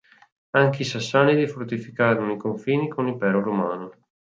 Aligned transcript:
Anche 0.55 0.81
i 0.81 0.85
Sasanidi 0.85 1.45
fortificarono 1.47 2.33
i 2.33 2.37
confini 2.39 2.87
con 2.89 3.05
l'Impero 3.05 3.39
romano. 3.39 3.91